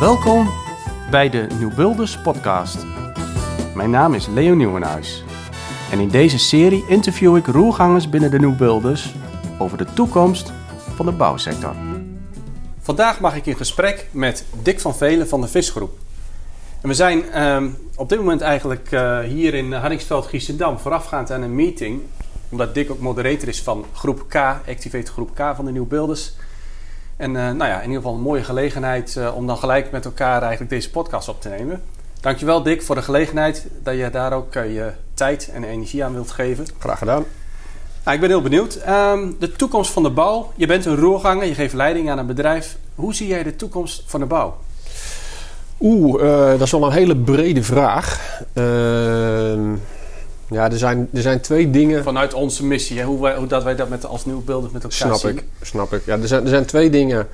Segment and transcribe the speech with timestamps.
[0.00, 0.50] Welkom
[1.10, 2.86] bij de Nieuw Builders podcast.
[3.74, 5.24] Mijn naam is Leo Nieuwenhuis.
[5.90, 9.14] En in deze serie interview ik roergangers binnen de Nieuw Builders
[9.58, 10.52] over de toekomst
[10.94, 11.74] van de bouwsector.
[12.80, 15.98] Vandaag mag ik in gesprek met Dick van Velen van de Visgroep.
[16.80, 21.42] En we zijn ehm, op dit moment eigenlijk uh, hier in Hardingsveld Giesendam voorafgaand aan
[21.42, 22.00] een meeting.
[22.56, 24.34] Omdat Dick ook moderator is van groep K,
[24.68, 26.32] Activate groep K van de Nieuw Builders.
[27.16, 30.04] En uh, nou ja, in ieder geval een mooie gelegenheid uh, om dan gelijk met
[30.04, 31.82] elkaar eigenlijk deze podcast op te nemen.
[32.20, 36.30] Dankjewel Dick voor de gelegenheid dat je daar ook je tijd en energie aan wilt
[36.30, 36.66] geven.
[36.78, 37.24] Graag gedaan.
[38.04, 38.78] Nou, ik ben heel benieuwd.
[38.88, 40.52] Um, de toekomst van de bouw.
[40.54, 42.76] Je bent een roerganger, je geeft leiding aan een bedrijf.
[42.94, 44.56] Hoe zie jij de toekomst van de bouw?
[45.80, 48.20] Oeh, uh, dat is wel een hele brede vraag.
[48.54, 48.64] Uh,
[50.50, 52.02] ja, er zijn, er zijn twee dingen.
[52.02, 53.04] Vanuit onze missie, hè?
[53.04, 55.36] Hoe, wij, hoe dat wij dat met, als nieuwbeelders met elkaar snap zien.
[55.36, 56.04] Ik, snap ik.
[56.04, 57.26] Ja, er, zijn, er zijn twee dingen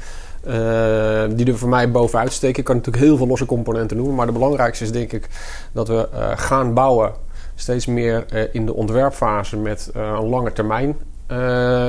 [0.47, 2.59] uh, die er voor mij bovenuit steken.
[2.59, 4.15] Ik kan natuurlijk heel veel losse componenten noemen.
[4.15, 5.29] Maar de belangrijkste is denk ik
[5.73, 7.13] dat we gaan bouwen
[7.55, 10.97] steeds meer uh, in de ontwerpfase met een lange termijn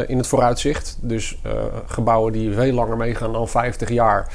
[0.08, 0.98] in het vooruitzicht.
[1.02, 1.42] Dus
[1.86, 4.28] gebouwen die veel langer meegaan dan 50 jaar.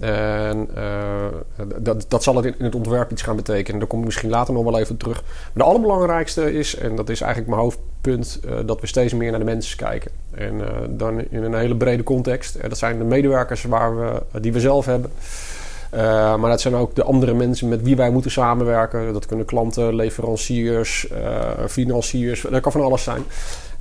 [0.00, 0.68] En
[1.78, 3.78] dat, dat zal het in, het ontwerp iets gaan betekenen.
[3.78, 5.22] Daar kom ik misschien later nog wel even terug.
[5.22, 9.38] Maar de allerbelangrijkste is, en dat is eigenlijk mijn hoofdpunt, dat we steeds meer naar
[9.38, 10.10] de mensen kijken.
[10.34, 10.60] En
[10.90, 12.68] dan in een hele brede context.
[12.68, 15.10] dat zijn de medewerkers waar we, die we zelf hebben.
[16.40, 19.12] Maar dat zijn ook de andere mensen met wie wij moeten samenwerken.
[19.12, 21.08] Dat kunnen klanten, leveranciers,
[21.68, 23.22] financiers, dat kan van alles zijn.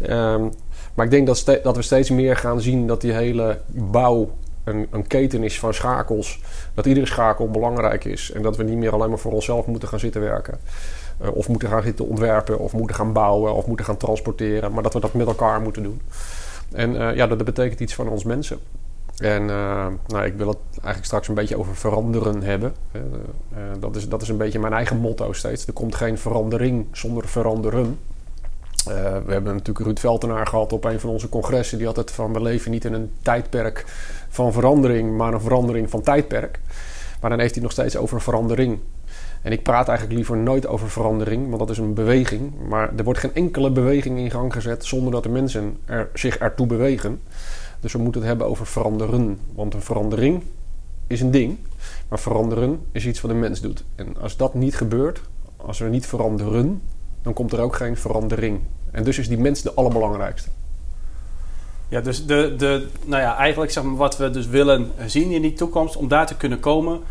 [0.09, 0.51] Um,
[0.93, 4.29] maar ik denk dat, dat, we steeds meer gaan zien dat die hele bouw
[4.67, 6.39] een, een, keten is van schakels.
[6.73, 8.31] Dat iedere schakel belangrijk is.
[8.31, 10.59] En dat we niet meer alleen maar voor onszelf moeten gaan zitten werken.
[11.21, 14.73] Uh, of moeten gaan zitten ontwerpen, of moeten gaan bouwen, of moeten gaan transporteren.
[14.73, 16.01] Maar dat we dat met elkaar moeten doen.
[16.71, 18.59] En ja, dat, betekent iets van ons mensen.
[19.17, 22.73] En uh, nou, ik wil het eigenlijk straks een beetje over veranderen hebben.
[23.79, 25.67] Dat, is, dat is een beetje mijn eigen motto steeds.
[25.67, 27.99] Er komt geen verandering zonder veranderen.
[28.85, 31.77] we hebben natuurlijk Ruud Veltenaar gehad op een van onze congressen.
[31.77, 33.85] Die had het van we leven niet in een tijdperk
[34.29, 36.59] van verandering, maar een verandering van tijdperk.
[37.21, 38.79] Maar dan heeft hij nog steeds over verandering.
[39.41, 42.51] En ik praat eigenlijk liever nooit over verandering, want dat is een beweging.
[42.69, 46.37] Maar er wordt geen enkele beweging in gang gezet zonder dat de mensen er, zich
[46.37, 47.21] ertoe bewegen.
[47.79, 49.39] Dus we moeten het hebben over veranderen.
[49.55, 50.43] Want een verandering
[51.07, 51.57] is een ding,
[52.07, 53.83] maar veranderen is iets wat een mens doet.
[53.95, 55.21] En als dat niet gebeurt,
[55.55, 56.81] als we niet veranderen,
[57.21, 58.59] dan komt er ook geen verandering.
[58.91, 60.49] En dus is die mens de allerbelangrijkste.
[61.89, 65.41] Ja, dus de, de, nou ja, eigenlijk zeg maar wat we dus willen zien in
[65.41, 67.01] die toekomst, om daar te kunnen komen,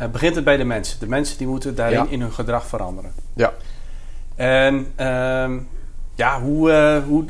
[0.00, 1.00] uh, begint het bij de mensen.
[1.00, 2.06] De mensen die moeten daarin ja.
[2.08, 3.12] in hun gedrag veranderen.
[3.34, 3.52] Ja.
[4.36, 5.60] En uh,
[6.14, 7.24] ja, hoe, uh, hoe,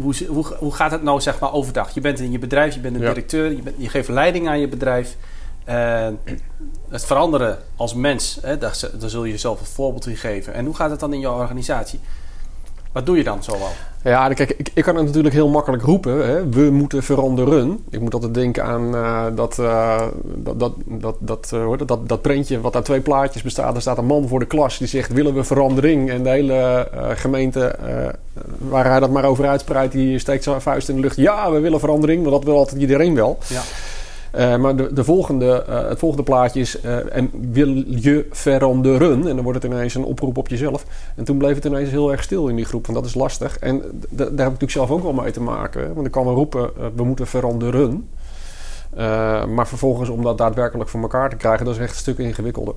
[0.00, 1.94] hoe, hoe, hoe gaat het nou zeg maar overdag?
[1.94, 3.08] Je bent in je bedrijf, je bent een ja.
[3.08, 5.16] directeur, je, bent, je, geeft leiding aan je bedrijf.
[6.88, 10.54] Het veranderen als mens, hè, daar, daar, zul je jezelf een voorbeeld in geven.
[10.54, 12.00] En hoe gaat het dan in jouw organisatie?
[12.98, 13.68] Wat doe je dan zoal?
[14.04, 16.28] Ja, kijk, ik, ik kan het natuurlijk heel makkelijk roepen.
[16.28, 16.48] Hè.
[16.48, 17.84] We moeten veranderen.
[17.90, 22.22] Ik moet altijd denken aan uh, dat, uh, dat, dat, dat, dat, uh, dat, dat
[22.22, 23.74] prentje wat uit twee plaatjes bestaat.
[23.74, 26.10] Er staat een man voor de klas die zegt: willen we verandering?
[26.10, 27.78] En de hele gemeente
[28.58, 31.16] waar hij dat maar over uitspreidt, die steekt zijn vuist in de lucht.
[31.16, 33.38] Ja, we willen verandering, want dat wil altijd iedereen wel.
[33.48, 33.60] Ja.
[34.36, 39.28] Uh, maar de, de volgende, uh, het volgende plaatje is: uh, en wil je veranderen?
[39.28, 40.84] En dan wordt het ineens een oproep op jezelf.
[41.16, 43.58] En toen bleef het ineens heel erg stil in die groep, want dat is lastig.
[43.58, 45.94] En daar heb ik natuurlijk zelf ook wel mee te maken.
[45.94, 48.08] Want ik kan wel roepen: we moeten veranderen.
[49.54, 52.74] maar vervolgens om dat daadwerkelijk voor elkaar te krijgen, dat is echt een stuk ingewikkelder.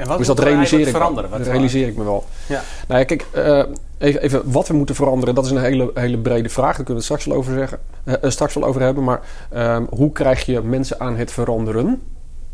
[0.00, 1.30] En wat dus dat realiseer ik veranderen?
[1.30, 2.24] Dat realiseer ik me wel.
[2.48, 2.62] Ja.
[2.88, 3.62] Nou ja, kijk, uh,
[3.98, 6.76] even, even, wat we moeten veranderen, dat is een hele, hele brede vraag.
[6.76, 9.04] Daar kunnen we het straks wel over, zeggen, uh, straks wel over hebben.
[9.04, 9.20] Maar
[9.54, 12.02] uh, hoe krijg je mensen aan het veranderen?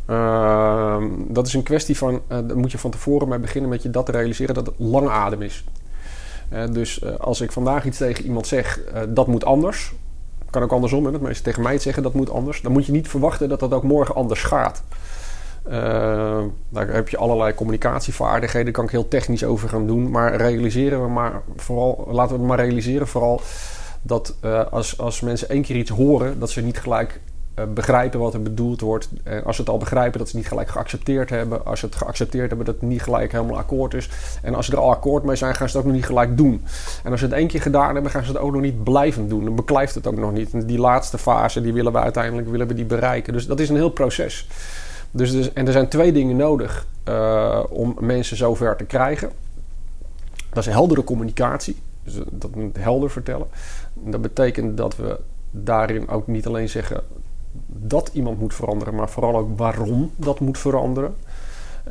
[0.07, 3.91] Ehm, dat is een kwestie van, daar moet je van tevoren mee beginnen met je
[3.91, 5.65] dat te realiseren dat het lang adem is.
[6.71, 9.93] dus als ik vandaag iets tegen iemand zeg, dat moet anders.
[10.51, 12.63] Kan ook andersom, hè, dat mensen tegen mij zeggen dat moet anders.
[12.63, 14.83] Dan moet je niet verwachten dat dat ook morgen anders gaat.
[15.69, 20.11] Uh, daar heb je allerlei communicatievaardigheden, daar kan ik heel technisch over gaan doen.
[20.11, 23.41] Maar realiseren we maar vooral, laten we maar realiseren vooral
[24.03, 27.21] dat uh, als, als mensen één keer iets horen, dat ze niet gelijk
[27.59, 29.09] uh, begrijpen wat er bedoeld wordt.
[29.45, 31.65] Als ze het al begrijpen, dat ze het niet gelijk geaccepteerd hebben.
[31.67, 34.09] Als ze het geaccepteerd hebben, dat het niet gelijk helemaal akkoord is.
[34.43, 36.37] En als ze er al akkoord mee zijn, gaan ze het ook nog niet gelijk
[36.37, 36.65] doen.
[37.05, 39.31] En als ze het één keer gedaan hebben, gaan ze het ook nog niet blijvend
[39.31, 39.45] doen.
[39.45, 40.53] Dan beklijft het ook nog niet.
[40.53, 43.33] En die laatste fase, die willen we uiteindelijk willen we die bereiken.
[43.33, 44.49] Dus dat is een heel proces.
[45.17, 49.31] Dus, dus, en er zijn twee dingen nodig uh, om mensen zover te krijgen.
[50.53, 51.77] Dat is heldere communicatie.
[52.05, 53.47] Dus dat moet helder vertellen.
[53.95, 55.19] Dat betekent dat we
[55.51, 57.03] daarin ook niet alleen zeggen
[57.67, 61.15] dat iemand moet veranderen, maar vooral ook waarom dat moet veranderen.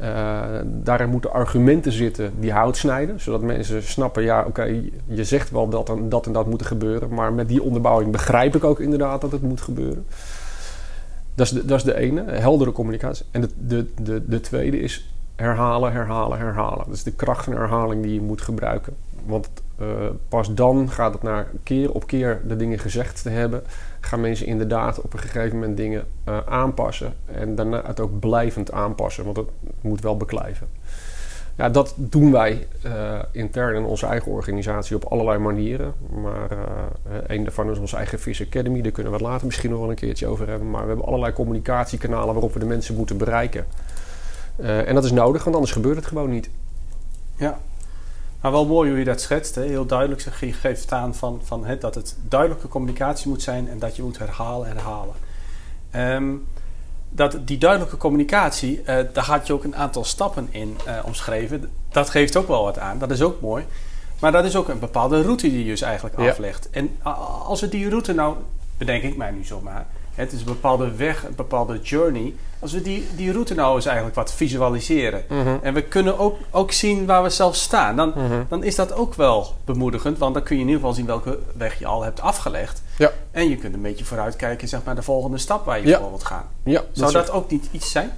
[0.01, 5.51] Uh, daarin moeten argumenten zitten die hout snijden, zodat mensen snappen: ja, oké, je zegt
[5.51, 8.79] wel dat en dat en dat moet gebeuren, maar met die onderbouwing begrijp ik ook
[8.79, 10.05] inderdaad dat het moet gebeuren.
[11.35, 13.25] Dat is de, dat de ene, heldere communicatie.
[13.31, 16.85] En de, de, de, de tweede is herhalen, herhalen, herhalen.
[16.85, 18.95] Dat is de kracht van herhaling die je moet gebruiken.
[19.25, 19.49] Want
[19.81, 19.87] uh,
[20.29, 23.63] pas dan gaat het naar keer op keer de dingen gezegd te hebben,
[23.99, 27.13] gaan mensen inderdaad op een gegeven moment dingen uh, aanpassen.
[27.25, 29.47] En daarna het ook blijvend aanpassen, want het
[29.81, 30.67] moet wel beklijven.
[31.57, 35.93] Ja, dat doen wij uh, intern in onze eigen organisatie op allerlei manieren.
[36.09, 36.51] Maar
[37.27, 38.81] een daarvan is onze eigen Fish Academy.
[38.81, 40.69] Daar kunnen we het later misschien nog wel een keertje over hebben.
[40.69, 43.65] Maar we hebben allerlei communicatiekanalen waarop we de mensen moeten bereiken.
[44.57, 46.49] en dat is nodig, want anders gebeurt het gewoon niet.
[47.35, 47.59] Ja,
[48.45, 49.55] maar wel mooi hoe je dat schetst.
[49.55, 49.63] Hè?
[49.63, 53.79] Heel duidelijk zeg, geeft aan van, van, hè, dat het duidelijke communicatie moet zijn en
[53.79, 55.15] dat je moet herhalen, herhalen.
[55.95, 56.45] Um,
[57.15, 61.69] dat, die duidelijke communicatie, uh, daar had je ook een aantal stappen in uh, omschreven.
[61.89, 63.65] Dat geeft ook wel wat aan, dat is ook mooi.
[64.19, 66.69] Maar dat is ook een bepaalde route die je dus eigenlijk aflegt.
[66.69, 66.97] En
[67.45, 68.35] als we die route nou,
[68.77, 69.85] bedenk ik mij nu zomaar,
[70.15, 72.33] het is een bepaalde weg, een bepaalde journey.
[72.59, 75.23] Als we die, die route nou eens eigenlijk wat visualiseren.
[75.29, 75.57] Mhm.
[75.61, 77.95] En we kunnen ook, ook zien waar we zelf staan.
[77.95, 78.43] Dan, Mhm.
[78.49, 80.17] dan is dat ook wel bemoedigend.
[80.17, 82.81] Want dan kun je in ieder geval zien welke weg je al hebt afgelegd.
[82.97, 83.11] Ja.
[83.31, 85.99] En je kunt een beetje vooruitkijken, zeg maar, de volgende stap waar je Ja.
[85.99, 86.45] voor wilt gaan.
[86.63, 88.11] Ja, Zou dat ook niet iets zijn?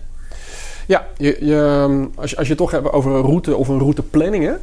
[0.88, 3.80] Ja, je, je, als, je, als je het toch hebt over een route of een
[3.80, 4.54] routeplanning, hè,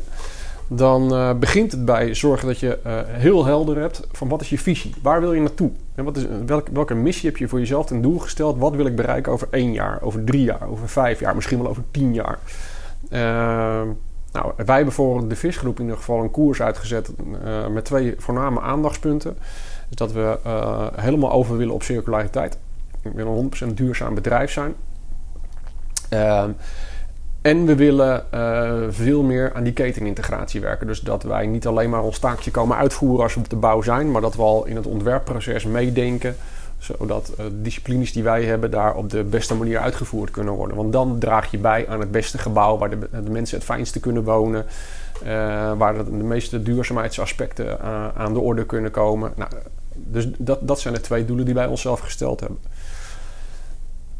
[0.68, 4.48] dan eh, begint het bij zorgen dat je eh, heel helder hebt van wat is
[4.50, 4.94] je visie?
[5.02, 5.70] Waar wil je naartoe?
[5.94, 8.58] En wat is, welk, welke missie heb je voor jezelf ten doel gesteld?
[8.58, 11.68] Wat wil ik bereiken over één jaar, over drie jaar, over vijf jaar, misschien wel
[11.68, 12.38] over tien jaar?
[13.10, 13.20] Eh,
[14.32, 17.10] nou, wij hebben voor de visgroep in ieder geval een koers uitgezet
[17.44, 19.36] eh, met twee voorname aandachtspunten.
[19.88, 22.58] Dus dat we eh, helemaal over willen op circulariteit.
[23.02, 24.74] We willen een 100% duurzaam bedrijf zijn.
[26.08, 26.50] Ehm,
[27.42, 30.86] en we willen eh, veel meer aan die ketenintegratie werken.
[30.86, 33.82] Dus dat wij niet alleen maar ons taakje komen uitvoeren als we op de bouw
[33.82, 36.36] zijn, maar dat we al in het ontwerpproces meedenken.
[36.78, 40.76] Zodat eh, de disciplines die wij hebben daar op de beste manier uitgevoerd kunnen worden.
[40.76, 44.00] Want dan draag je bij aan het beste gebouw waar de, de mensen het fijnste
[44.00, 44.66] kunnen wonen.
[45.24, 49.32] Eh, waar de, meeste duurzaamheidsaspecten eh, aan de orde kunnen komen.
[49.36, 49.50] Nou,
[49.92, 52.58] dus dat, dat zijn de twee doelen die wij onszelf gesteld hebben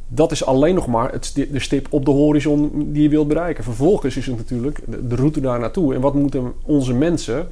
[0.09, 3.65] dat is alleen nog maar het de stip op de horizon die je wilt bereiken.
[3.65, 5.95] Vervolgens is het natuurlijk de, route daar naartoe.
[5.95, 7.49] En wat moeten onze mensen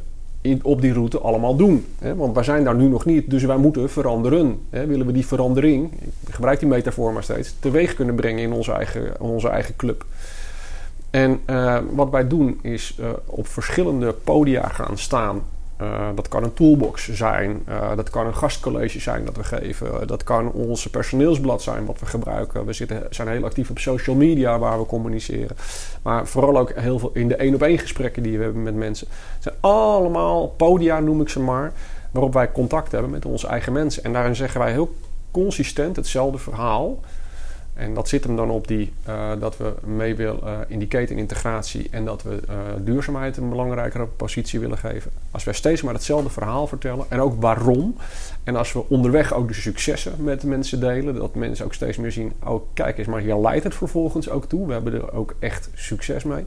[0.63, 1.87] op die route allemaal doen?
[2.17, 4.61] Want wij zijn daar nu nog niet, dus wij moeten veranderen.
[4.71, 5.93] Willen we die verandering,
[6.27, 10.05] ik gebruik die metafoor maar steeds, teweeg kunnen brengen in onze eigen, onze eigen club.
[11.13, 15.43] En eh, wat wij doen is eh, op verschillende podia gaan staan.
[15.77, 17.65] Eh, dat kan een toolbox zijn,
[17.97, 22.07] dat kan een gastcollege zijn dat we geven, dat kan onze personeelsblad zijn wat we
[22.07, 22.67] gebruiken.
[22.67, 25.57] We zitten, zijn heel actief op social media waar we communiceren.
[26.03, 28.75] Maar vooral ook heel veel in de één op één gesprekken die we hebben met
[28.75, 29.07] mensen.
[29.35, 31.73] Het zijn allemaal podia, noem ik ze maar,
[32.11, 34.05] waarop wij contact hebben met onze eigen mensen.
[34.05, 34.95] En daarin zeggen wij heel
[35.31, 36.99] consistent hetzelfde verhaal.
[37.83, 40.89] En dat zit hem dan op die, eh, dat we mee willen eh, in die
[40.89, 45.11] ketenintegratie en dat we eh, duurzaamheid een belangrijkere positie willen geven.
[45.31, 47.97] Als wij steeds maar hetzelfde verhaal vertellen en ook waarom.
[48.45, 51.97] En als we onderweg ook de successen met de mensen delen, dat mensen ook steeds
[51.97, 54.67] meer zien, oh kijk eens, maar hier leidt het vervolgens ook toe.
[54.67, 56.45] We hebben er ook echt succes mee.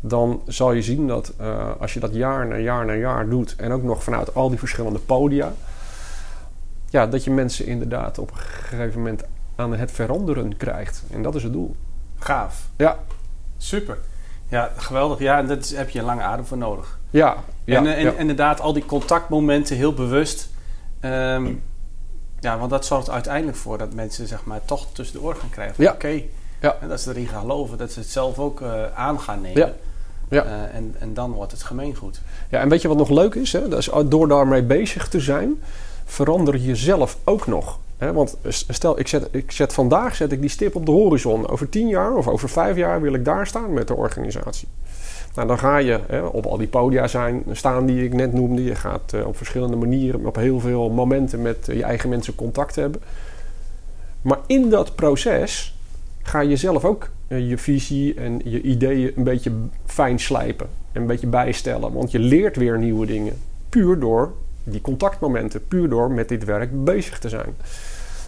[0.00, 1.32] Dan zal je zien dat
[1.78, 4.58] als je dat jaar na jaar na jaar doet en ook nog vanuit al die
[4.58, 5.52] verschillende podia,
[6.90, 9.24] ja, dat je mensen inderdaad op een gegeven moment
[9.56, 11.02] aan het veranderen krijgt.
[11.10, 11.76] En dat is het doel.
[12.18, 12.68] Gaaf.
[12.76, 12.98] Ja,
[13.56, 13.98] Super.
[14.48, 15.18] Ja, geweldig.
[15.18, 16.98] Ja, en daar heb je een lange adem voor nodig.
[17.10, 17.76] ja, ja.
[17.76, 18.12] en, eh, en ja.
[18.12, 20.48] inderdaad, al die contactmomenten heel bewust.
[21.00, 21.52] Ehm,
[22.40, 25.50] ja, want dat zorgt uiteindelijk voor dat mensen zeg maar toch tussen de oren gaan
[25.50, 25.84] krijgen.
[25.84, 25.92] Ja.
[25.92, 26.22] Oké.
[26.60, 26.76] Ja.
[26.80, 27.78] En dat ze erin gaan geloven.
[27.78, 29.58] Dat ze het zelf ook eh, aan gaan nemen.
[29.66, 29.72] Ja.
[30.28, 30.44] Ja.
[30.44, 32.20] Eh, en, en dan wordt het gemeengoed.
[32.48, 33.52] ja, en weet je wat nog leuk is?
[33.52, 33.68] Hè?
[33.68, 35.62] Dat is door daarmee bezig te zijn,
[36.04, 37.78] verander je zelf ook nog.
[37.98, 41.48] Want stel, ik zet, ik zet vandaag zet ik die stip op de horizon.
[41.48, 44.68] Over tien jaar of over vijf jaar wil ik daar staan met de organisatie.
[45.36, 46.00] Nou, dan ga je
[46.32, 48.64] op al die podia zijn, staan die ik net noemde.
[48.64, 52.34] Je gaat eh, op verschillende manieren, op heel veel momenten met eh, je eigen mensen
[52.34, 53.00] contact hebben.
[54.22, 55.78] Maar in dat proces
[56.22, 59.52] ga je zelf ook eh, je visie en je ideeën een beetje
[59.86, 60.66] fijn slijpen.
[60.92, 61.92] En een beetje bijstellen.
[61.92, 63.34] Want je leert weer nieuwe dingen.
[63.68, 64.32] Puur door
[64.66, 65.66] die contactmomenten.
[65.66, 67.56] Puur door met dit werk bezig te zijn.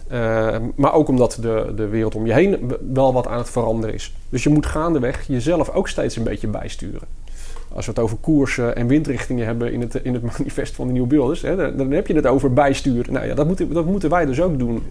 [0.07, 3.95] Eh, maar ook omdat de, de wereld om je heen wel wat aan het veranderen
[3.95, 4.15] is.
[4.29, 7.07] Dus je moet gaandeweg jezelf ook steeds een beetje bijsturen.
[7.79, 10.91] Als we het over koersen en windrichtingen hebben in het, in het manifest van de
[10.91, 13.13] Nieuwe Beelders, hè, dan, dan heb je het over bijsturen.
[13.13, 14.83] Nou ja, dat moeten, dat moeten wij dus ook doen.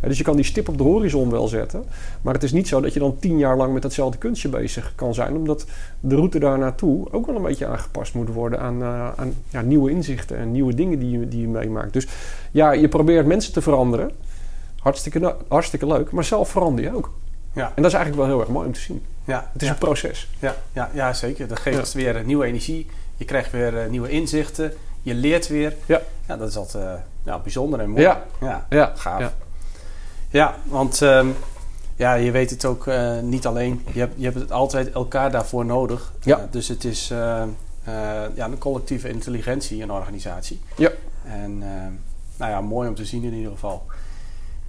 [0.00, 1.84] dus je kan die stip op de horizon wel zetten,
[2.22, 4.92] maar het is niet zo dat je dan tien jaar lang met datzelfde kunstje bezig
[4.94, 5.66] kan zijn, omdat
[6.00, 9.60] de route daar naartoe ook wel een beetje aangepast moet worden aan, uh, aan ja,
[9.60, 11.92] nieuwe inzichten en nieuwe dingen die je, die je meemaakt.
[11.92, 12.06] Dus
[12.50, 14.10] ja, je probeert mensen te veranderen.
[14.78, 17.10] Hartstikke, hartstikke leuk, maar zelf verander je ook.
[17.52, 17.72] Ja.
[17.74, 19.02] En dat is eigenlijk wel heel erg mooi om te zien.
[19.30, 20.28] Ja, het is een proces.
[20.38, 21.48] Ja, ja, ja zeker.
[21.48, 22.86] Dat geeft weer uh, nieuwe energie.
[23.16, 24.72] Je krijgt weer uh, nieuwe inzichten.
[25.02, 25.76] Je leert weer.
[25.86, 26.00] Ja.
[26.26, 26.92] ja dat is altijd uh,
[27.24, 28.02] ja, bijzonder en mooi.
[28.02, 28.66] Ja, ja.
[28.68, 28.92] ja.
[28.96, 29.34] gaaf.
[30.28, 31.34] Ja, want um,
[31.96, 32.88] ja, je weet het ook
[33.22, 33.86] niet alleen.
[33.92, 36.12] Je hebt, je hebt het altijd elkaar daarvoor nodig.
[36.20, 36.48] Ja.
[36.50, 37.08] dus het is
[38.34, 40.60] ja, een collectieve intelligentie in een organisatie.
[40.76, 40.90] Ja.
[41.24, 41.58] En
[42.36, 43.86] nou ja, mooi om te zien in ieder geval.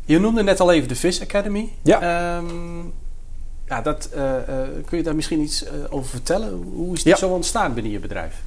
[0.06, 1.72] Je noemde net al even de Vis Academy.
[1.82, 2.38] Ja.
[2.38, 2.94] Um,
[3.72, 4.36] ja, dat, uh, uh,
[4.86, 6.64] kun je daar misschien iets uh, over vertellen?
[6.74, 8.42] Hoe is dit zo ontstaan binnen je bedrijf?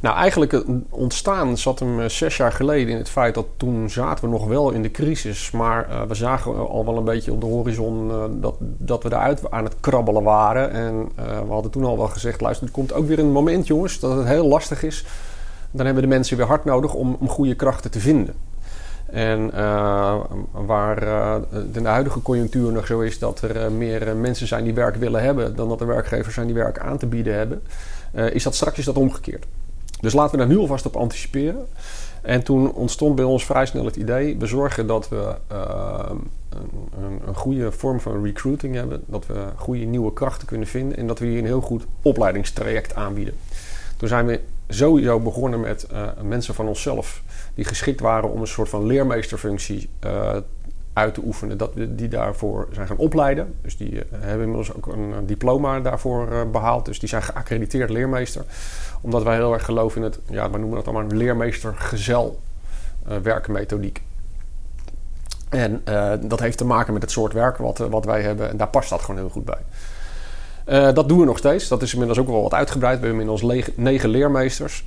[0.00, 4.24] Nou, eigenlijk het ontstaan zat hem zes jaar geleden in het feit dat toen zaten
[4.24, 5.50] we nog wel in de crisis.
[5.50, 8.10] Maar we zagen al wel een beetje op de horizon
[8.40, 10.70] dat, dat we daaruit aan het krabbelen waren.
[10.70, 14.00] En we hadden toen al wel gezegd, luister, er komt ook weer een moment jongens
[14.00, 15.04] dat het heel lastig is.
[15.70, 18.34] Dan hebben de mensen weer hard nodig om, om goede krachten te vinden.
[19.12, 20.20] En uh,
[20.52, 21.02] waar
[21.74, 24.96] in de huidige conjunctuur nog zo is dat er uh, meer mensen zijn die werk
[24.96, 27.62] willen hebben dan dat er werkgevers zijn die werk aan te bieden hebben,
[28.32, 29.46] is dat straks is dat omgekeerd.
[30.00, 31.66] Dus laten we daar nu alvast op anticiperen.
[32.22, 37.34] En toen ontstond bij ons vrij snel het idee: we zorgen dat we een, een,
[37.34, 41.26] goede vorm van recruiting hebben, dat we goede nieuwe krachten kunnen vinden en dat we
[41.26, 43.34] hier een heel goed opleidingstraject aanbieden.
[43.96, 45.86] Toen zijn we sowieso begonnen met
[46.22, 47.22] mensen van onszelf
[47.58, 50.36] die geschikt waren om een soort van leermeesterfunctie uh,
[50.92, 51.58] uit te oefenen.
[51.58, 53.54] Dat, die daarvoor zijn gaan opleiden.
[53.62, 56.84] Dus die uh, hebben inmiddels ook een, diploma daarvoor behaald.
[56.84, 58.44] Dus die zijn geaccrediteerd leermeester.
[59.00, 62.40] Omdat wij heel erg geloven in het, ja, we noemen dat allemaal een leermeester-gezel
[63.22, 64.02] werkmethodiek.
[65.48, 65.82] En
[66.20, 68.50] dat heeft te maken met het soort werk wat, wat wij hebben.
[68.50, 69.60] En daar past dat gewoon heel goed bij.
[70.68, 71.68] Dat doen we nog steeds.
[71.68, 73.00] Dat is inmiddels ook wel wat uitgebreid.
[73.00, 74.84] We hebben inmiddels negen leermeesters.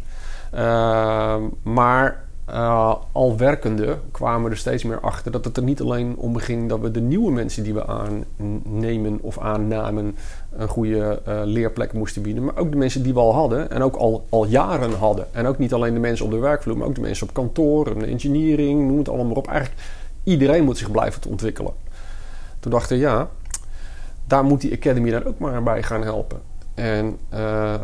[1.64, 6.16] maar uh, al werkende kwamen we er steeds meer achter dat het er niet alleen
[6.18, 10.16] om ging dat we de nieuwe mensen die we aannemen of aannamen
[10.56, 13.84] een goede uh, leerplek moesten bieden, maar ook de mensen die we al hadden en
[13.84, 15.28] ook al, al jaren hadden.
[15.32, 18.00] En ook niet alleen de mensen op de werkvloer, maar ook de mensen op kantoor,
[18.00, 19.48] de engineering, noem het allemaal maar op.
[19.48, 19.82] Eigenlijk
[20.24, 21.74] iedereen moet zich blijven ontwikkelen.
[22.60, 23.30] Toen dachten we, ja,
[24.32, 26.42] daar moet die Academy dan ook maar bij gaan helpen.
[26.74, 27.76] En uh,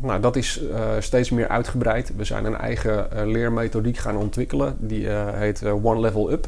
[0.00, 2.16] nou, dat is uh, steeds meer uitgebreid.
[2.16, 4.76] We zijn een eigen uh, leermethodiek gaan ontwikkelen.
[4.78, 6.46] Die heet One Level Up.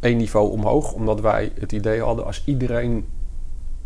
[0.00, 0.92] Eén niveau omhoog.
[0.92, 3.06] Omdat wij het idee hadden als iedereen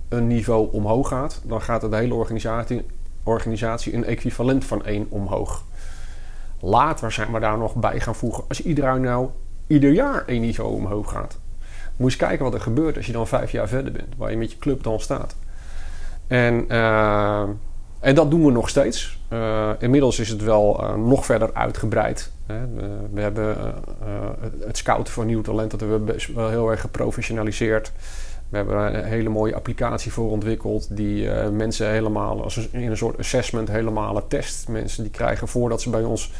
[0.08, 2.86] een niveau omhoog gaat, dan gaat de hele organisatie,
[3.22, 5.64] organisatie een equivalent van één omhoog.
[6.60, 8.44] Later zijn we daar nog bij gaan voegen.
[8.48, 9.28] Als iedereen nou
[9.66, 11.38] ieder jaar één niveau omhoog gaat.
[11.98, 14.14] Moet je eens kijken wat er gebeurt als je dan vijf jaar verder bent.
[14.16, 15.36] Waar je met je club dan staat.
[16.26, 16.66] En
[18.00, 19.18] en dat doen we nog steeds.
[19.32, 22.32] Uh, inmiddels is het wel uh, nog verder uitgebreid.
[22.46, 22.60] Hè.
[22.74, 23.56] We, we, hebben
[24.66, 27.92] het scouten van nieuw talent dat we wel heel erg geprofessionaliseerd.
[28.48, 33.18] We hebben een hele mooie applicatie voor ontwikkeld die mensen helemaal als in een soort
[33.18, 34.68] assessment helemaal test.
[34.68, 36.32] Mensen die krijgen voordat ze bij ons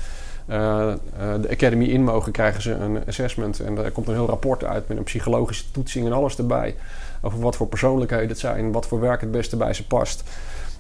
[0.48, 3.60] de Academy in mogen, krijgen ze een assessment.
[3.60, 6.74] En daar komt een heel rapport uit met een psychologische toetsing en alles erbij.
[7.22, 10.24] Over wat voor persoonlijkheden het zijn, wat voor werk het beste bij ze past.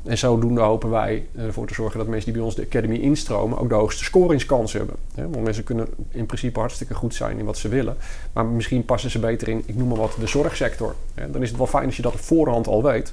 [0.04, 3.58] En zodoende hopen wij ervoor te zorgen dat mensen die bij ons de Academy instromen
[3.58, 4.94] ook de hoogste scoringskans hebben.
[5.14, 7.96] Want mensen kunnen in principe hartstikke goed zijn in wat ze willen.
[8.32, 10.94] Maar misschien passen ze beter in, ik noem maar wat, de zorgsector.
[11.14, 13.12] Dan is het wel fijn als je dat op voorhand al weet.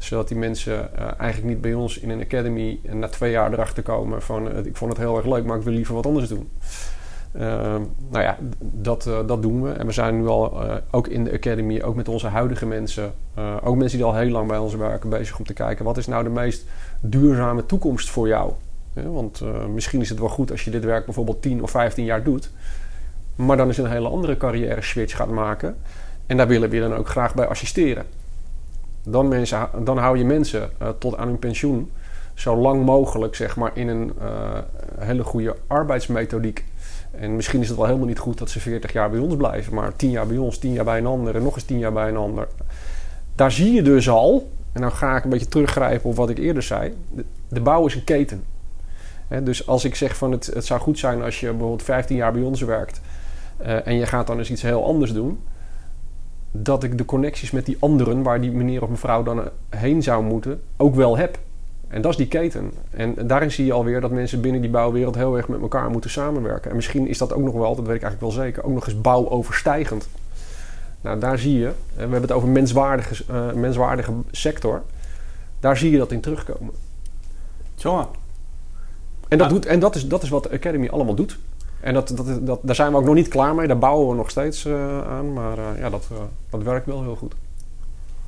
[0.00, 3.82] Zodat die mensen eh, eigenlijk niet bij ons in een academy na twee jaar erachter
[3.82, 6.28] komen van eh, ik vond het heel erg leuk, maar ik wil liever wat anders
[6.28, 6.50] doen.
[7.36, 7.42] Uh,
[8.08, 9.70] nou ja, dat, dat doen we.
[9.70, 13.12] En we zijn nu al ook in de Academy, ook met onze huidige mensen,
[13.62, 16.06] ook mensen die al heel lang bij ons werken, bezig om te kijken wat is
[16.06, 16.64] nou de meest
[17.00, 18.52] duurzame toekomst voor jou.
[18.92, 19.42] Want
[19.74, 22.50] misschien is het wel goed als je dit werk bijvoorbeeld 10 of 15 jaar doet,
[23.34, 25.76] maar dan is een hele andere carrière switch gaat maken.
[26.26, 28.04] En daar willen we dan ook graag bij assisteren.
[29.02, 31.90] Dan, mensen, dan hou je mensen tot aan hun pensioen
[32.34, 34.12] zo lang mogelijk zeg maar, in een
[34.98, 36.64] hele goede arbeidsmethodiek
[37.10, 39.74] en misschien is het wel helemaal niet goed dat ze 40 jaar bij ons blijven,
[39.74, 41.92] maar 10 jaar bij ons, 10 jaar bij een ander en nog eens 10 jaar
[41.92, 42.48] bij een ander.
[43.34, 46.38] Daar zie je dus al, en dan ga ik een beetje teruggrijpen op wat ik
[46.38, 46.94] eerder zei:
[47.48, 48.44] de, bouw is een keten.
[49.42, 52.32] dus als ik zeg van het, het zou goed zijn als je bijvoorbeeld 15 jaar
[52.32, 53.00] bij ons werkt
[53.62, 55.40] uh, en je gaat dan eens iets heel anders doen,
[56.50, 60.24] dat ik de connecties met die anderen, waar die meneer of mevrouw dan heen zou
[60.24, 61.38] moeten, ook wel heb.
[61.88, 62.70] En dat is die keten.
[62.90, 66.10] En daarin zie je alweer dat mensen binnen die bouwwereld heel erg met elkaar moeten
[66.10, 66.70] samenwerken.
[66.70, 68.86] En misschien is dat ook nog wel, dat weet ik eigenlijk wel zeker, ook nog
[68.86, 70.08] eens bouwoverstijgend.
[71.00, 74.82] Nou, daar zie je, en we hebben het over menswaardige, uh, menswaardige sector,
[75.60, 76.74] daar zie je dat in terugkomen.
[77.74, 78.06] Jongen.
[79.28, 81.38] En, dat, doet, en dat, is, dat is wat de Academy allemaal doet.
[81.80, 84.14] En dat, dat, dat, daar zijn we ook nog niet klaar mee, daar bouwen we
[84.14, 85.32] nog steeds uh, aan.
[85.32, 86.06] Maar uh, ja, dat,
[86.50, 87.34] dat werkt wel heel goed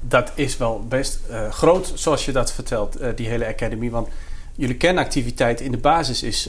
[0.04, 3.90] dat is wel best groot, zoals je dat vertelt, die hele academy.
[3.90, 4.08] Want
[4.54, 6.48] jullie kernactiviteit in de basis is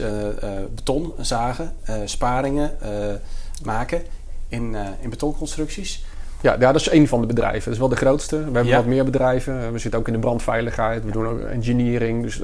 [0.74, 1.72] beton zagen,
[2.04, 2.78] sparingen
[3.64, 4.02] maken
[4.48, 6.04] in, in betonconstructies.
[6.44, 7.64] Ja, ja, dat is een van de bedrijven.
[7.64, 8.36] Dat is wel de grootste.
[8.36, 8.76] We hebben ja.
[8.76, 9.72] wat meer bedrijven.
[9.72, 11.04] We zitten ook in de brandveiligheid.
[11.04, 12.22] We doen ook engineering.
[12.22, 12.38] Dus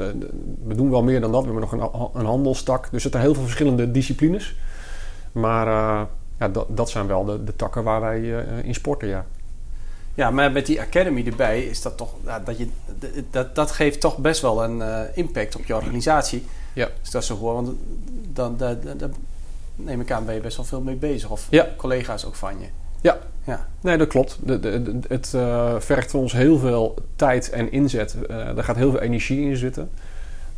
[0.64, 1.44] we doen wel meer dan dat.
[1.44, 2.88] We hebben nog een, een handelstak.
[2.90, 4.56] Dus er zijn heel veel verschillende disciplines.
[5.32, 5.66] Maar
[6.38, 8.20] ja, dat, dat zijn wel de, de takken waar wij
[8.62, 9.24] in sporten, ja.
[10.14, 12.14] Ja, maar met die academy erbij is dat toch
[12.44, 12.68] dat je
[13.30, 14.82] dat, dat geeft toch best wel een
[15.14, 16.44] impact op je organisatie.
[16.72, 16.88] Ja.
[17.00, 17.76] Dus dat is zo gewoon, want
[18.32, 19.14] dan, dan, dan,
[19.76, 21.68] neem ik aan ben je best wel veel mee bezig of ja.
[21.76, 22.66] collega's ook van je.
[23.00, 23.18] Ja.
[23.44, 24.38] ja, nee, dat klopt.
[24.42, 28.16] De, de, de, het uh, vergt van ons heel veel tijd en inzet.
[28.30, 29.90] Uh, er gaat heel veel energie in zitten.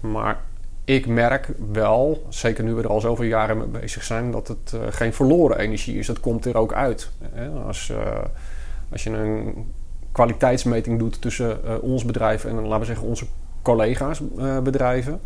[0.00, 0.40] Maar
[0.84, 4.72] ik merk wel, zeker nu we er al zoveel jaren mee bezig zijn, dat het
[4.74, 6.06] uh, geen verloren energie is.
[6.06, 7.10] Dat komt er ook uit.
[7.32, 7.48] Hè?
[7.48, 7.92] Als
[8.92, 9.66] als je een
[10.12, 13.26] kwaliteitsmeting doet tussen ons bedrijf en laten we zeggen onze
[13.62, 14.20] collega's
[14.62, 15.20] bedrijven,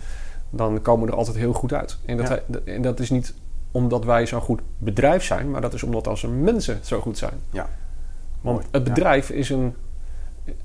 [0.51, 1.99] dan komen we er altijd heel goed uit.
[2.05, 2.59] En dat, ja.
[2.65, 3.35] en dat is niet
[3.76, 7.40] omdat wij zo'n goed bedrijf zijn, maar dat is omdat onze mensen zo goed zijn.
[7.50, 7.68] Ja.
[8.40, 9.35] Want het bedrijf ja.
[9.35, 9.75] is, een,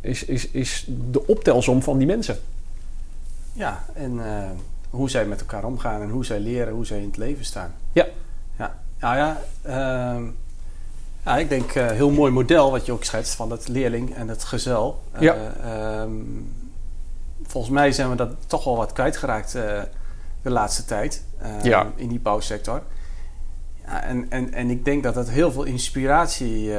[0.01, 2.37] is, is, is de optelsom van die mensen.
[3.53, 4.49] Ja, en uh,
[4.89, 7.73] hoe zij met elkaar omgaan en hoe zij leren, hoe zij in het leven staan.
[7.91, 8.07] Ja.
[8.57, 10.27] Ja, nou ja, uh,
[11.25, 14.15] ja, ik denk een uh, heel mooi model wat je ook schetst van het leerling
[14.15, 15.01] en het gezel.
[15.19, 15.35] Ja.
[15.63, 16.53] Uh, um,
[17.43, 19.51] volgens mij zijn we dat toch wel wat kwijtgeraakt
[20.41, 21.23] de laatste tijd
[21.61, 21.87] ja.
[21.95, 22.81] in die bouwsector.
[23.85, 26.71] Ja, en, en, en ik denk dat dat heel veel inspiratie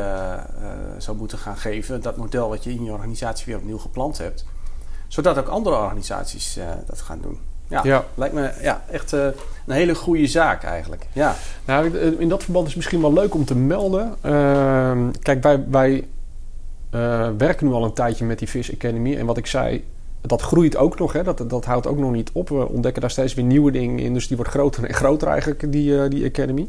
[0.98, 2.02] zou moeten gaan geven.
[2.02, 4.46] Dat model wat je in je organisatie weer opnieuw gepland hebt.
[5.08, 7.38] Zodat ook andere organisaties dat gaan doen.
[7.68, 9.34] Ja, ja, lijkt me ja, echt een
[9.66, 11.06] hele goede zaak eigenlijk.
[11.12, 11.34] Ja.
[11.64, 14.14] Nou, in dat verband is misschien wel leuk om te melden.
[14.22, 16.08] Uh, kijk, wij, wij
[17.36, 19.16] werken nu al een tijdje met die Fish Academy.
[19.16, 19.84] En wat ik zei,
[20.26, 21.12] dat groeit ook nog.
[21.12, 21.22] Hè?
[21.22, 22.48] Dat, dat houdt ook nog niet op.
[22.48, 24.14] We ontdekken daar steeds weer nieuwe dingen in.
[24.14, 26.66] Dus die wordt groter en groter eigenlijk, die, uh, die Academy.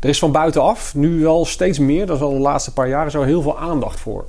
[0.00, 3.10] Er is van buitenaf nu wel steeds meer, dat is al de laatste paar jaren
[3.10, 4.24] zo, heel veel aandacht voor.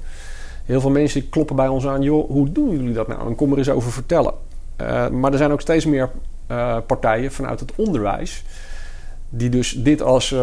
[0.65, 3.27] Heel veel mensen kloppen bij ons aan, joh, hoe doen jullie dat nou?
[3.27, 4.33] En kom er eens over vertellen.
[4.81, 6.09] Uh, maar er zijn ook steeds meer
[6.51, 8.43] uh, partijen vanuit het onderwijs.
[9.29, 10.35] Die dus dit als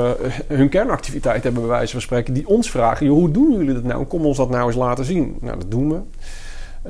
[0.46, 2.34] hun kernactiviteit hebben, bij wijze van spreken.
[2.34, 4.04] Die ons vragen: joh, hoe doen jullie dat nou?
[4.04, 5.36] Kom ons dat nou eens laten zien.
[5.40, 6.00] Nou, dat doen we.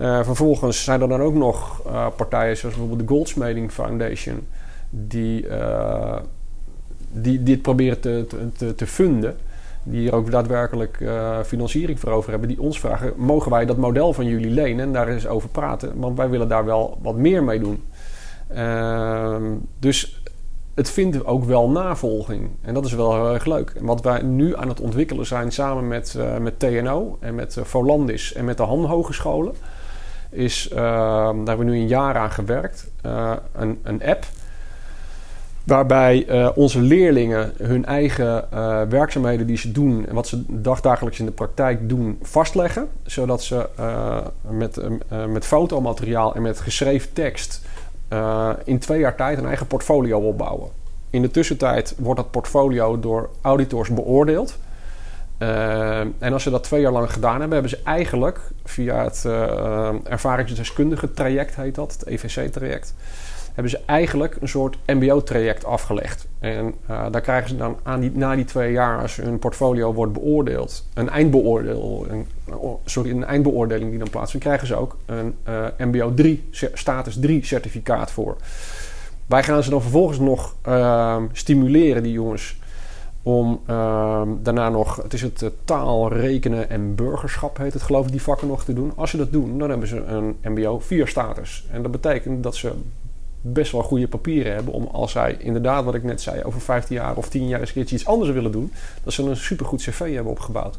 [0.00, 1.82] Vervolgens zijn er dan ook nog
[2.16, 4.46] partijen zoals bijvoorbeeld de Goldsmeding Foundation.
[4.90, 5.46] Die,
[7.10, 8.26] die dit proberen te,
[8.76, 9.36] te, funden
[9.82, 13.76] die hier ook daadwerkelijk uh, financiering voor over hebben, die ons vragen: mogen wij dat
[13.76, 15.92] model van jullie lenen en daar eens over praten?
[16.00, 17.82] Want wij willen daar wel wat meer mee doen.
[18.54, 19.36] Uh,
[19.78, 20.22] dus
[20.74, 22.50] het vindt ook wel navolging.
[22.60, 23.70] En dat is wel heel erg leuk.
[23.76, 27.56] En wat wij nu aan het ontwikkelen zijn samen met, uh, met TNO en met
[27.56, 29.54] uh, Volandis en met de Han Hogescholen,
[30.30, 30.78] is, ehm,
[31.36, 32.90] daar hebben we nu een jaar aan gewerkt,
[33.52, 34.26] een, een app
[35.68, 41.18] Waarbij uh, onze leerlingen hun eigen uh, werkzaamheden die ze doen en wat ze dagdagelijks
[41.18, 42.88] in de praktijk doen, vastleggen.
[43.02, 43.68] Zodat ze
[44.48, 44.80] met,
[45.28, 47.62] met fotomateriaal en met geschreven tekst
[48.64, 50.68] in twee jaar tijd een eigen portfolio opbouwen.
[51.10, 54.58] In de tussentijd wordt dat portfolio door auditors beoordeeld.
[56.18, 59.24] En als ze dat twee jaar lang gedaan hebben, hebben ze eigenlijk via het
[60.04, 62.94] ervaringsdeskundige traject, heet dat, het EVC-traject
[63.58, 66.26] hebben ze eigenlijk een soort MBO-traject afgelegd.
[66.38, 69.92] En uh, daar krijgen ze dan aan die, na die twee jaar, als hun portfolio
[69.92, 75.34] wordt beoordeeld, een eindbeoordeling, oh, sorry, een eindbeoordeling die dan plaatsvindt, krijgen ze ook een
[75.78, 78.36] MBO 3, status 3 certificaat voor.
[79.26, 82.58] Wij gaan ze dan vervolgens nog uh, stimuleren, die jongens,
[83.28, 88.10] om ehm, daarna nog, het is het taal, rekenen en burgerschap heet het geloof ik,
[88.10, 88.92] die vakken nog te doen.
[88.96, 91.66] Als ze dat doen, dan hebben ze een MBO 4 status.
[91.70, 92.72] En dat betekent dat ze
[93.40, 96.96] best wel goede papieren hebben om als zij inderdaad, wat ik net zei, over 15
[96.96, 98.72] jaar of 10 jaar eens iets anders willen doen,
[99.04, 100.78] dat ze een supergoed cv hebben opgebouwd.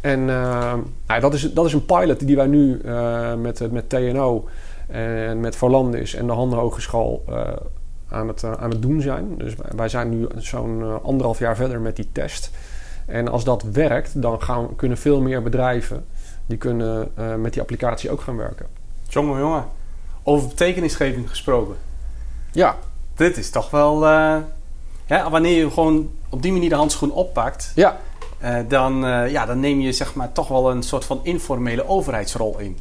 [0.00, 0.74] En uh,
[1.06, 4.48] nou, dat, is, dat is een pilot die wij nu uh, met, met TNO
[4.86, 7.36] en met Volandis en de Handen Hogeschool uh,
[8.12, 9.34] aan, het, aan het doen zijn.
[9.38, 12.50] Dus wij zijn nu zo'n anderhalf jaar verder met die test.
[13.06, 16.04] En als dat werkt, dan gaan, kunnen veel meer bedrijven
[16.46, 18.66] die kunnen met die applicatie ook gaan werken.
[19.08, 19.64] Jongen, jongen
[20.22, 21.76] Over betekenisgeving gesproken.
[22.52, 22.76] Ja.
[23.14, 24.06] Dit is toch wel...
[24.06, 24.36] eh,
[25.06, 27.72] ja, wanneer je gewoon op die manier de handschoen oppakt...
[27.74, 27.98] Ja,
[28.38, 31.88] eh, dan, eh, ja, dan neem je zeg maar toch wel een soort van informele
[31.88, 32.78] overheidsrol in.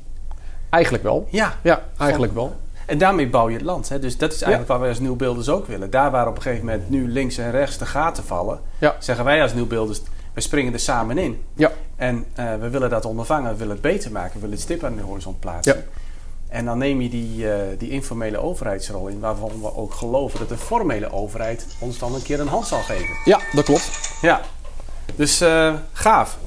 [0.69, 1.27] eigenlijk wel.
[1.29, 2.55] Ja, Ja, eigenlijk wel.
[2.91, 3.89] En daarmee bouw je het land.
[3.89, 3.99] Hè?
[3.99, 5.89] Dus dat is eigenlijk waar wij als nieuwbeelders ook willen.
[5.89, 8.59] Daar waar op een gegeven moment nu links en rechts de gaten vallen...
[8.77, 8.95] Ja.
[8.99, 10.01] zeggen wij als nieuwbeelders,
[10.33, 11.43] we springen er samen in.
[11.53, 11.71] Ja.
[11.95, 14.83] En eh, we willen dat ondervangen, we willen het beter maken, we willen het stip
[14.83, 15.75] aan de horizon plaatsen.
[15.75, 15.81] Ja.
[16.47, 20.49] En dan neem je die, eh, die informele overheidsrol in, waarvan we ook geloven dat
[20.49, 23.15] de formele overheid ons dan een keer een hand zal geven.
[23.25, 23.89] Ja, dat klopt.
[24.21, 24.41] Ja,
[25.15, 26.37] dus eh, gaaf.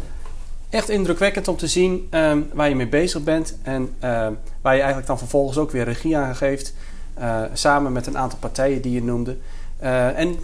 [0.74, 4.78] Echt indrukwekkend om te zien ehm, waar je mee bezig bent en ehm, waar je
[4.78, 6.74] eigenlijk dan vervolgens ook weer regie aan geeft.
[7.14, 9.36] eh, samen met een aantal partijen die je noemde.
[9.78, 10.36] Eh, en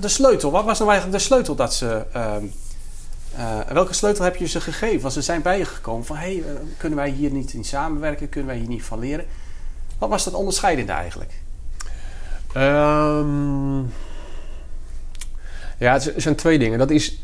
[0.00, 2.04] de sleutel, wat was nou eigenlijk de sleutel dat ze.
[2.12, 2.44] ehm,
[3.36, 5.00] eh, welke sleutel heb je ze gegeven?
[5.00, 8.28] Want ze zijn bij je gekomen van: hey, eh, kunnen wij hier niet in samenwerken?
[8.28, 9.24] Kunnen wij hier niet van leren?
[9.98, 11.32] Wat was dat onderscheidende eigenlijk?
[15.78, 16.78] Ja, het zijn twee dingen.
[16.78, 17.20] Dat is.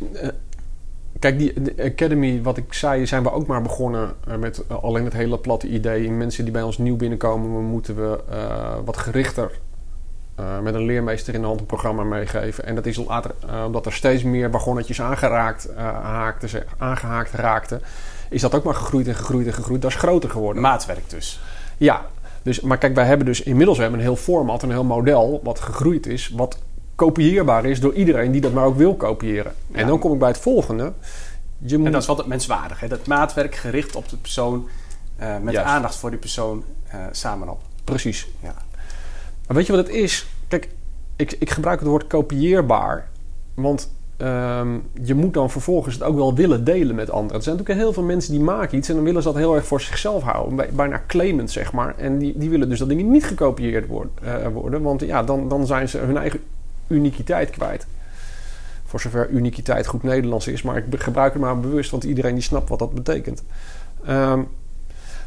[1.20, 4.82] Kijk, die de Academy, wat ik zei, zijn we ook maar begonnen eh, met eh,
[4.82, 6.10] alleen het hele platte idee.
[6.10, 9.50] Mensen die bij ons nieuw binnenkomen, we moeten we eh, wat gerichter
[10.62, 12.64] met een leermeester in de hand een programma meegeven.
[12.64, 13.34] En dat is later,
[13.66, 15.68] omdat er steeds meer wagonnetjes aangeraakt,
[16.02, 17.80] haakten, zeg, aangehaakt raakten,
[18.30, 19.82] is dat ook maar gegroeid en gegroeid en gegroeid.
[19.82, 20.62] Dat is groter geworden.
[20.62, 21.40] Maatwerk dus.
[21.76, 22.06] Ja,
[22.42, 25.40] dus, maar kijk, wij hebben dus inmiddels we hebben een heel format, een heel model
[25.42, 26.58] wat gegroeid is, wat
[27.04, 29.52] kopieerbaar is door iedereen die dat maar ook wil kopiëren.
[29.72, 29.86] En Ja.
[29.86, 30.92] dan kom ik bij het volgende.
[31.58, 32.80] Je moet, En dat is wat het menswaardig.
[32.80, 32.88] Hè?
[32.88, 34.68] Dat maatwerk gericht op de persoon,
[35.16, 35.68] eh, met Juist.
[35.70, 37.60] aandacht voor die persoon eh, samen op.
[37.84, 38.28] Precies.
[38.42, 38.54] Ja.
[39.46, 40.26] Maar weet je wat het is?
[40.48, 40.68] Kijk,
[41.16, 43.08] ik, ik gebruik het woord kopieerbaar.
[43.54, 44.68] Want ehm,
[45.02, 47.36] je moet dan vervolgens het ook wel willen delen met anderen.
[47.36, 49.54] Er zijn natuurlijk heel veel mensen die maken iets en dan willen ze dat heel
[49.54, 50.56] erg voor zichzelf houden.
[50.56, 51.94] Bij- Bijna claimend, zeg maar.
[51.98, 54.12] En die, die willen dus dat dingen niet gekopieerd worden.
[54.22, 56.40] eh, worden want ja, dan, dan zijn ze hun eigen
[56.90, 57.86] uniekiteit kwijt.
[58.84, 60.62] Voor zover uniekiteit goed Nederlands is.
[60.62, 63.42] Maar ik gebruik het maar bewust, want iedereen die snapt wat dat betekent.
[64.04, 64.40] Ehm,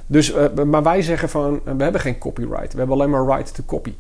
[0.06, 2.72] dus, eh, maar wij zeggen van, eh, we hebben geen copyright.
[2.74, 3.94] We hebben alleen maar right to copy.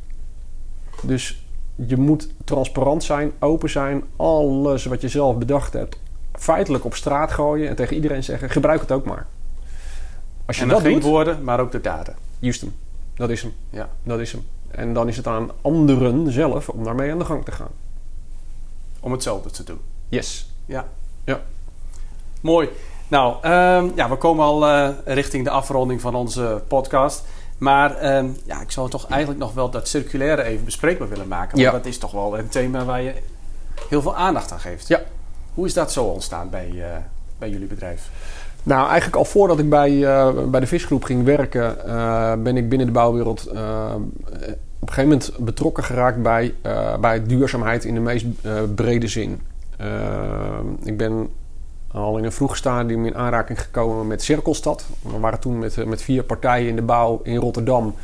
[1.01, 1.45] Dus
[1.75, 4.03] je moet transparant zijn, open zijn.
[4.15, 5.97] Alles wat je zelf bedacht hebt,
[6.33, 7.69] feitelijk op straat gooien.
[7.69, 9.25] En tegen iedereen zeggen, gebruik het ook maar.
[10.45, 12.15] Als je En dat geen doet, woorden, maar ook de daden.
[12.39, 12.73] juist hem.
[13.15, 13.53] Dat is hem.
[13.69, 13.89] Ja.
[14.03, 14.43] Dat is hem.
[14.75, 17.71] En dan is het aan anderen zelf om daarmee aan de gang te gaan.
[18.99, 19.79] Om hetzelfde te doen.
[20.09, 20.49] Yes.
[20.65, 20.87] Ja.
[21.23, 21.41] Ja.
[22.41, 22.69] Mooi.
[23.07, 27.23] Nou, ehm, ja, we komen al eh, richting de afronding van onze podcast.
[27.57, 31.49] Maar ehm, ja, ik zou toch eigenlijk nog wel dat circulaire even bespreekbaar willen maken.
[31.51, 31.71] Want Ja.
[31.71, 33.13] dat is toch wel een thema waar je
[33.89, 34.87] heel veel aandacht aan geeft.
[34.87, 35.01] Ja.
[35.53, 36.97] Hoe is dat zo ontstaan bij, eh,
[37.37, 38.09] bij jullie bedrijf?
[38.63, 42.69] Nou, eigenlijk al voordat ik bij, eh, bij de visgroep ging werken, eh, ben ik
[42.69, 43.93] binnen de bouwwereld eh,
[44.79, 46.53] op een gegeven moment betrokken geraakt bij,
[46.99, 48.25] bij duurzaamheid in de meest
[48.75, 49.41] brede zin.
[50.83, 51.29] Ik ben
[51.91, 54.85] al in een vroeg stadium in aanraking gekomen met Cirkelstad.
[55.01, 57.95] We waren toen met, met vier partijen in de bouw in Rotterdam.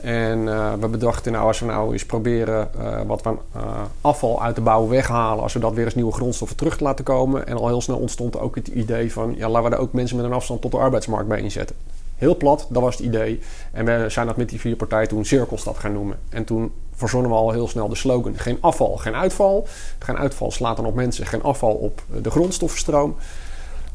[0.00, 3.62] En eh, we bedachten, nou, als we nou eens proberen eh, wat van eh,
[4.00, 7.46] afval uit de bouw weghalen, als we dat weer eens nieuwe grondstoffen terug laten komen.
[7.46, 10.16] En al heel snel ontstond ook het idee van, ja, laten we er ook mensen
[10.16, 11.76] met een afstand tot de arbeidsmarkt bij inzetten.
[12.16, 13.40] Heel plat, dat was het idee.
[13.72, 16.18] En we zijn dat met die vier partijen toen Cirkelstad gaan noemen.
[16.28, 19.66] En toen verzonnen we al heel snel de slogan: geen afval, geen uitval.
[19.98, 23.16] Geen uitval slaat dan op mensen, geen afval op de grondstoffenstroom.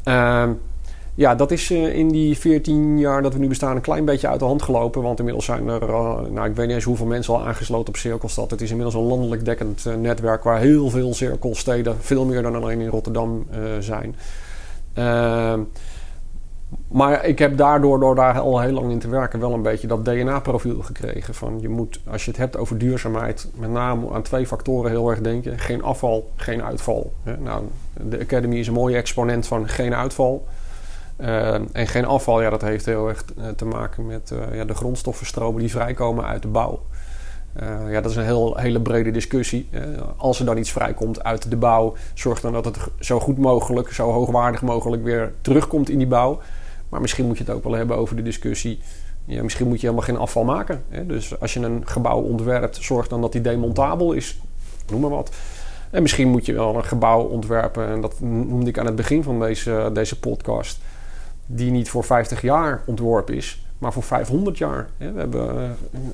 [0.04, 0.52] Ehm,
[1.16, 4.28] ja, dat is eh, in die 14 jaar dat we nu bestaan een klein beetje
[4.28, 5.02] uit de hand gelopen.
[5.02, 7.98] Want inmiddels zijn er, eh, nou ik weet niet eens hoeveel mensen al aangesloten op
[7.98, 8.52] Cirkelstad.
[8.52, 12.56] Het is inmiddels een landelijk dekkend eh, netwerk waar heel veel cirkelsteden, veel meer dan
[12.56, 13.46] alleen in Rotterdam,
[13.80, 14.16] zijn.
[14.94, 15.60] Ehm,
[16.88, 19.88] maar ik heb daardoor, door daar al heel lang in te werken, wel een beetje
[19.88, 21.34] dat DNA-profiel gekregen.
[21.34, 25.10] Van je moet, als je het hebt over duurzaamheid, met name aan twee factoren heel
[25.10, 27.14] erg denken: geen afval, geen uitval.
[27.40, 30.46] Nou, de Academy is een mooie exponent van geen uitval.
[31.22, 34.66] Uh, en geen afval, ja, dat heeft heel erg uh, te maken met uh, ja,
[34.66, 36.82] de grondstoffenstromen die vrijkomen uit de bouw.
[37.90, 39.70] Ja, dat is een heel, hele brede discussie.
[40.18, 43.92] als er dan iets vrijkomt uit de bouw, zorg dan dat het zo goed mogelijk,
[43.92, 46.40] zo hoogwaardig mogelijk weer terugkomt in die bouw.
[46.90, 48.80] Maar misschien moet je het ook wel hebben over de discussie.
[49.26, 50.84] Ja, misschien moet je helemaal geen afval maken.
[50.90, 51.06] Hè?
[51.06, 54.40] Dus als je een gebouw ontwerpt, zorg dan dat die demontabel is.
[54.90, 55.32] Noem maar wat.
[55.90, 57.88] En misschien moet je wel een gebouw ontwerpen.
[57.88, 60.80] En dat noemde ik aan het begin van deze, deze podcast
[61.56, 64.90] die niet voor 50 jaar ontworpen is, maar voor 500 jaar.
[64.98, 65.70] We hebben, uh,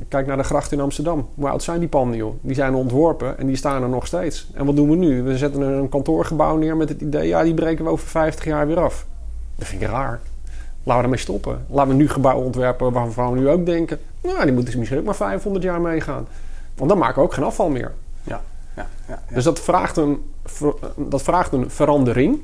[0.08, 1.28] kijk naar de gracht in Amsterdam.
[1.36, 2.34] Hoe oud zijn die panden, joh?
[2.42, 4.48] Die zijn ontworpen en die staan er nog steeds.
[4.54, 5.22] En wat doen we nu?
[5.24, 7.28] We zetten een kantoorgebouw neer met het idee...
[7.28, 9.06] ja, die breken we over 50 jaar weer af.
[9.56, 10.20] Dat vind ik raar.
[10.84, 11.66] Laten we ermee stoppen.
[11.70, 14.00] Laten we nu gebouwen ontwerpen waarvan we nu ook denken...
[14.22, 16.28] nou, die moeten misschien ook maar 500 jaar meegaan.
[16.76, 17.94] Want dan maken we ook geen afval meer.
[18.24, 18.42] Ja,
[18.76, 19.36] ja, ja, ja.
[19.36, 20.24] Dus dat vraagt een,
[20.96, 22.40] dat vraagt een verandering.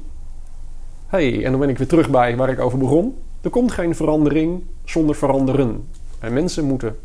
[1.13, 3.15] Hey, en dan ben ik weer terug bij waar ik over begon.
[3.41, 5.87] Er komt geen verandering zonder veranderen.
[6.19, 6.95] En mensen moeten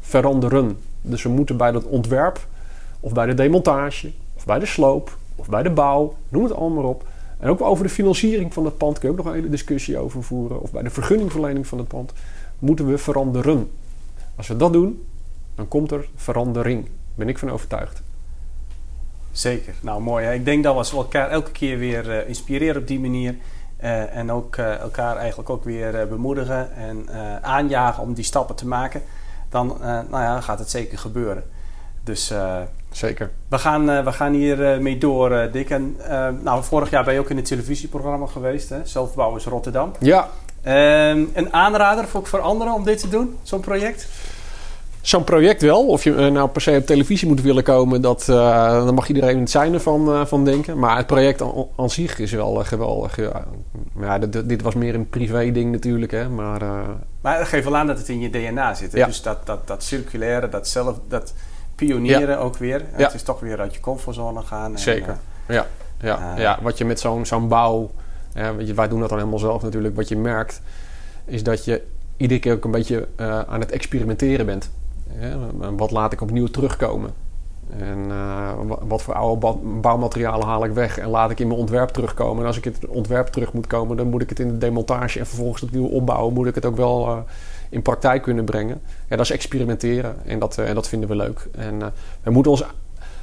[0.00, 0.76] veranderen.
[1.02, 2.46] Dus we moeten bij dat ontwerp,
[3.00, 6.82] of bij de demontage, of bij de sloop, of bij de bouw, noem het allemaal
[6.82, 7.08] maar op.
[7.38, 9.98] En ook over de financiering van het pand kun je ook nog een hele discussie
[9.98, 10.60] over voeren.
[10.60, 12.12] Of bij de vergunningverlening van het pand.
[12.58, 13.70] Moeten we veranderen.
[14.36, 15.06] Als we dat doen,
[15.54, 16.86] dan komt er verandering.
[17.14, 18.02] Ben ik van overtuigd.
[19.32, 19.74] Zeker.
[19.80, 20.24] Nou, mooi.
[20.24, 20.32] Hè?
[20.32, 23.36] Ik denk dat we elkaar elke keer weer eh, inspireren op die manier.
[23.76, 27.08] Eh, en ook eh, elkaar eigenlijk ook weer bemoedigen en
[27.42, 29.02] aanjagen om die stappen te maken.
[29.48, 31.44] Dan nou ja, gaat het zeker gebeuren.
[32.04, 32.32] Dus
[32.90, 33.30] Zeker.
[33.48, 35.70] we, gaan, we gaan hier mee door, Dick.
[35.70, 35.96] En,
[36.42, 38.68] nou, vorig jaar ben je ook in het televisieprogramma geweest.
[38.68, 38.84] Hè?
[38.84, 39.92] Zelfbouwers Rotterdam.
[40.00, 40.28] Ja,
[40.62, 44.08] Ehm, een aanrader voor, voor anderen om dit te doen, zo'n project?
[45.02, 45.86] Zo'n project wel.
[45.86, 49.08] Of je eh, nou per se op televisie moet willen komen, dat, eh, dan mag
[49.08, 50.78] iedereen het zijn ervan van, van denken.
[50.78, 51.42] Maar het project
[51.76, 53.16] aan, zich is wel eh, geweldig.
[53.16, 53.44] Ja,
[54.00, 56.28] ja, dit, dit was meer een privé ding natuurlijk, hè.
[56.28, 56.88] Maar eh,
[57.20, 58.92] Maar dat geeft wel aan dat het in je DNA zit.
[58.92, 59.06] Ja.
[59.06, 61.34] Dus dat, dat, dat circulaire, dat zelf, dat
[61.74, 62.84] pionieren ook weer.
[62.96, 63.04] Ja.
[63.04, 64.72] Het is toch weer uit je comfortzone gaan.
[64.72, 65.16] En, zeker.
[65.48, 65.66] Ja,
[66.00, 67.90] ja, ja, wat je met zo'n zo'n bouw...
[68.34, 69.96] Ja, weet je, wij doen dat dan helemaal zelf natuurlijk.
[69.96, 70.60] Wat je merkt,
[71.24, 71.82] is dat je
[72.16, 74.70] iedere keer ook een beetje eh, aan het experimenteren bent.
[75.76, 77.10] Wat laat ik opnieuw terugkomen?
[77.78, 81.58] En eh, wa- wat voor oude bouwmaterialen haal ik weg en laat ik in mijn
[81.60, 82.40] ontwerp terugkomen?
[82.40, 84.58] En als ik in het ontwerp terug moet komen, dan moet ik het in de
[84.58, 86.34] demontage en vervolgens opnieuw opbouwen.
[86.34, 87.18] Moet ik het ook wel eh,
[87.70, 88.80] in praktijk kunnen brengen.
[89.08, 91.48] Ja, dat is experimenteren en dat, eh, en dat vinden we leuk.
[91.52, 91.78] En
[92.22, 92.64] we moeten ons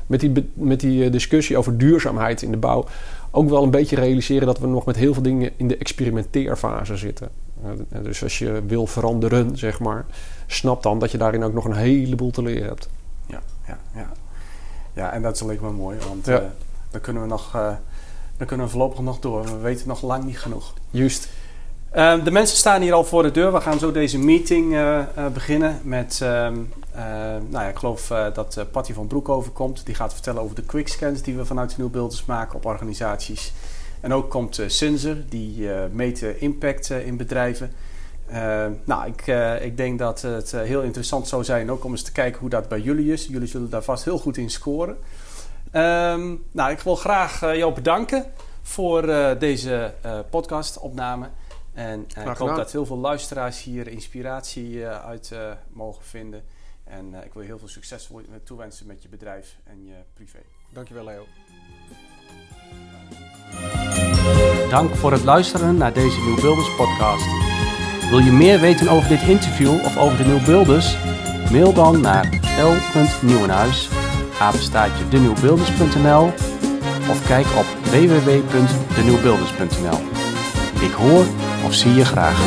[0.07, 2.85] met die, met die discussie over duurzaamheid in de bouw
[3.31, 6.97] ook wel een beetje realiseren dat we nog met heel veel dingen in de experimenteerfase
[6.97, 7.29] zitten.
[8.01, 10.05] Dus als je wil veranderen, zeg maar,
[10.47, 12.89] snap dan dat je daarin ook nog een heleboel te leren hebt.
[13.25, 14.09] Ja, ja, ja.
[14.93, 16.39] ja, en dat is alleen maar mooi, want Ja.
[16.39, 16.45] eh,
[16.91, 17.69] dan kunnen we nog, eh,
[18.37, 19.43] dan kunnen we voorlopig nog door.
[19.43, 20.73] We weten nog lang niet genoeg.
[20.89, 21.29] Juist.
[21.89, 23.53] Eh, de mensen staan hier al voor de deur.
[23.53, 26.55] We gaan zo deze meeting eh, beginnen met, ehm,
[26.91, 27.03] eh,
[27.49, 29.85] nou ja, ik geloof dat Patty van Broekhoven komt.
[29.85, 33.53] Die gaat vertellen over de quickscans die we vanuit de Nieuwbeelders maken op organisaties.
[34.01, 37.71] En ook komt Sinzer, die meet impact in bedrijven.
[38.27, 41.91] Eh, nou, ik, eh, ik denk dat het eh, heel interessant zou zijn ook om
[41.91, 43.25] eens te kijken hoe dat bij jullie is.
[43.25, 44.97] Jullie zullen daar vast heel goed in scoren.
[45.71, 48.25] Ehm, nou, ik wil graag jou bedanken
[48.67, 51.29] voor eh, deze eh podcastopname.
[51.73, 56.43] En ik hoop dat heel veel luisteraars hier inspiratie uit eh, mogen vinden.
[56.83, 58.09] En eh, ik wil je heel veel succes
[58.43, 60.39] toewensen met je bedrijf en je privé.
[60.73, 61.25] Dankjewel Leo.
[64.69, 67.46] Dank voor het luisteren naar deze Nieuwbuilders podcast.
[68.09, 70.97] Wil je meer weten over dit interview of over de Nieuwbuilders?
[71.51, 73.89] Mail dan naar l.nieuwenhuis,
[77.09, 79.99] of kijk op www.denieuwbuilders.nl.
[80.81, 81.25] Ik hoor
[81.65, 82.39] of zie je graag.